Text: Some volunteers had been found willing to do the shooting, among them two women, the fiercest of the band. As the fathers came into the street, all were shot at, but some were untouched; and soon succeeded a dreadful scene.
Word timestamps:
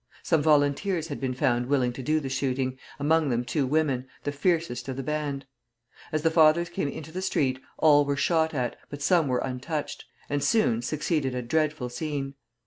Some 0.23 0.41
volunteers 0.41 1.09
had 1.09 1.21
been 1.21 1.35
found 1.35 1.67
willing 1.67 1.93
to 1.93 2.01
do 2.01 2.19
the 2.19 2.27
shooting, 2.27 2.79
among 2.97 3.29
them 3.29 3.45
two 3.45 3.67
women, 3.67 4.07
the 4.23 4.31
fiercest 4.31 4.89
of 4.89 4.95
the 4.95 5.03
band. 5.03 5.45
As 6.11 6.23
the 6.23 6.31
fathers 6.31 6.69
came 6.69 6.87
into 6.87 7.11
the 7.11 7.21
street, 7.21 7.59
all 7.77 8.03
were 8.03 8.17
shot 8.17 8.51
at, 8.55 8.77
but 8.89 9.03
some 9.03 9.27
were 9.27 9.37
untouched; 9.37 10.05
and 10.27 10.43
soon 10.43 10.81
succeeded 10.81 11.35
a 11.35 11.43
dreadful 11.43 11.89
scene. 11.89 12.33